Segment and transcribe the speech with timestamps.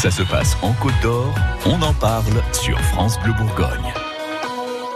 [0.00, 1.34] Ça se passe en Côte d'Or,
[1.66, 3.92] on en parle sur France Bleu Bourgogne.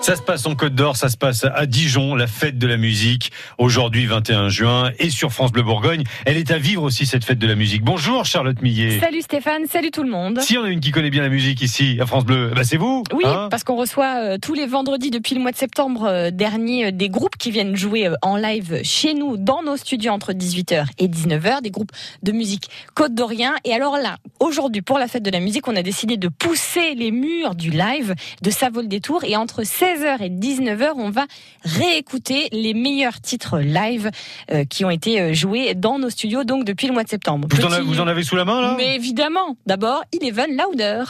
[0.00, 2.76] Ça se passe en Côte d'Or, ça se passe à Dijon, la fête de la
[2.76, 6.04] musique, aujourd'hui 21 juin, et sur France Bleu Bourgogne.
[6.24, 7.82] Elle est à vivre aussi cette fête de la musique.
[7.82, 9.00] Bonjour Charlotte Millet.
[9.00, 10.40] Salut Stéphane, salut tout le monde.
[10.40, 12.76] Si on a une qui connaît bien la musique ici à France Bleu, bah c'est
[12.76, 13.02] vous.
[13.12, 16.30] Oui, hein parce qu'on reçoit euh, tous les vendredis depuis le mois de septembre euh,
[16.30, 20.32] dernier euh, des groupes qui viennent jouer en live chez nous dans nos studios entre
[20.32, 23.52] 18h et 19h, des groupes de musique côte d'Orient.
[23.64, 26.94] Et alors là, aujourd'hui pour la fête de la musique, on a décidé de pousser
[26.94, 31.26] les murs du live de Savol des Tours et entre 16h et 19h, on va
[31.64, 34.10] réécouter les meilleurs titres live
[34.50, 37.48] euh, qui ont été euh, joués dans nos studios donc depuis le mois de septembre.
[37.50, 38.74] vous, en avez, vous en avez sous la main là?
[38.76, 41.04] Mais évidemment, d'abord, Eleven Louder.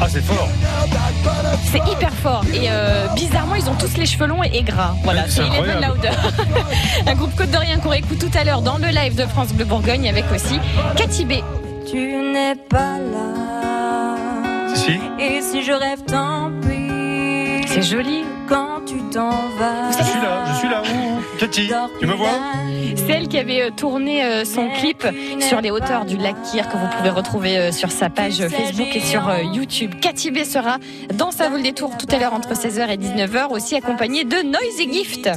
[0.00, 0.48] Ah c'est fort.
[1.70, 4.94] C'est hyper fort et euh, bizarrement ils ont tous les cheveux longs et, gras.
[5.04, 6.10] Voilà, c'est Eleven Louder.
[7.06, 9.64] Un groupe Côte d'Orient qu'on réécoute tout à l'heure dans le live de France Bleu
[9.64, 10.58] Bourgogne avec aussi
[10.96, 11.34] Cathy B.
[11.94, 14.16] Tu n'es pas là.
[14.74, 14.98] Si.
[15.20, 17.68] Et si je rêve, tant pis.
[17.68, 18.24] C'est joli.
[18.48, 19.92] Quand tu t'en vas.
[19.96, 20.82] Je suis là, je suis là.
[20.82, 22.40] Ouh, Cathy, tu me vois
[22.96, 25.06] C'est elle qui avait euh, tourné euh, son clip
[25.38, 28.88] sur les hauteurs du lac Kyr que vous pouvez retrouver euh, sur sa page Facebook
[28.92, 29.22] et sur
[29.54, 29.94] YouTube.
[30.00, 30.78] Cathy B sera
[31.14, 34.42] dans sa vol des tours tout à l'heure entre 16h et 19h aussi accompagnée de
[34.42, 35.30] Noisy Gift.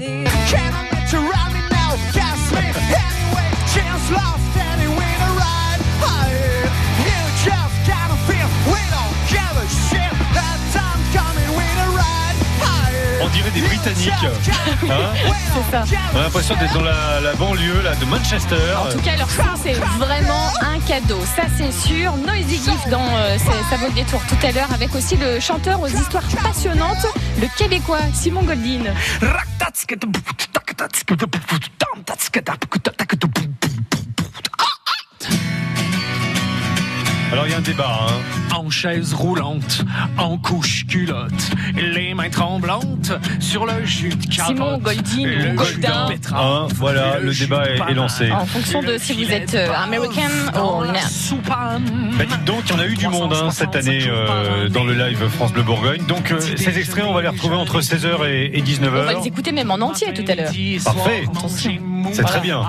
[13.87, 15.13] Hein
[15.53, 15.83] C'est ça.
[16.13, 18.55] On a l'impression d'être dans la, la banlieue là, de Manchester.
[18.77, 21.19] En tout cas, leur son, c'est vraiment un cadeau.
[21.35, 22.13] Ça, c'est sûr.
[22.17, 25.39] Noisy Gift dans euh, sa- sa vol des tours tout à l'heure, avec aussi le
[25.39, 27.05] chanteur aux histoires passionnantes,
[27.39, 28.93] le Québécois Simon Goldin.
[37.31, 37.99] Alors il y a un débat.
[38.09, 38.55] Hein.
[38.55, 39.83] en chaise roulante,
[40.17, 44.55] en couche culotte, les mains tremblantes sur le jus de carotte.
[44.55, 46.09] Simon Goldin le Goldin.
[46.33, 48.31] Hein, voilà, le débat est- lancé.
[48.31, 52.11] En fonction de si vous êtes euh, dans ou soupane.
[52.17, 54.83] Bah dites donc, il y en a eu du monde hein, cette année euh, dans
[54.83, 56.03] le live France Bleu Bourgogne.
[56.07, 59.19] Donc euh, ces extraits, on va les retrouver entre 16h et, et On va les
[59.19, 59.27] 19h.
[59.27, 60.51] écouter même en entier tout à l'heure.
[60.83, 61.25] Parfait.
[62.13, 62.61] C'est très bien.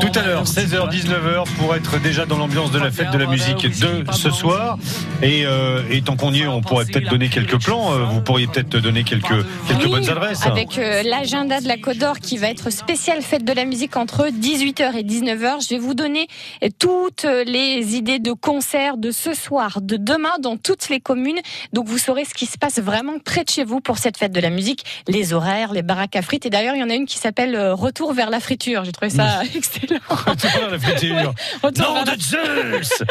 [0.00, 3.26] Tout à l'heure, 16h, 19h, pour être déjà dans l'ambiance de la fête de la
[3.26, 4.78] musique de ce soir.
[5.22, 7.92] Et, euh, et tant qu'on y est, on pourrait peut-être donner quelques plans.
[7.92, 10.44] euh, Vous pourriez peut-être donner quelques, quelques Oui, bonnes adresses.
[10.46, 13.96] Avec euh, l'agenda de la Côte d'Or qui va être spécial fête de la musique
[13.96, 15.64] entre 18h et 19h.
[15.64, 16.26] Je vais vous donner
[16.78, 21.38] toutes les idées de concerts de ce soir, de demain dans toutes les communes.
[21.72, 24.32] Donc vous saurez ce qui se passe vraiment près de chez vous pour cette fête
[24.32, 26.46] de la musique, les horaires, les baraques à frites.
[26.46, 28.84] Et d'ailleurs, il y en a une qui s'appelle euh, Retour vers la friture.
[28.84, 29.98] J'ai trouvé ça excellent.
[30.08, 31.34] Retour à la friture.
[31.64, 33.02] Retour Nom vers la de Zeus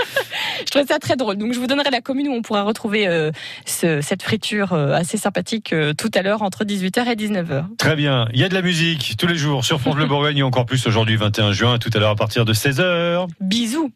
[0.62, 1.36] Je trouvais ça très drôle.
[1.36, 3.31] Donc je vous donnerai la commune où on pourra retrouver euh,
[3.66, 7.66] ce- cette friture euh, assez sympathique euh, tout à l'heure entre 18h et 19h.
[7.78, 8.30] Très bien.
[8.34, 10.66] Il y a de la musique tous les jours sur France Bleu Bourgogne et encore
[10.66, 13.28] plus aujourd'hui 21 juin, tout à l'heure à partir de 16h.
[13.42, 13.92] Bisous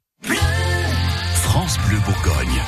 [1.34, 2.62] France Bleu Bourgogne.